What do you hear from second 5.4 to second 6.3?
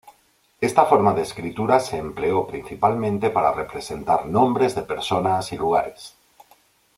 y lugares.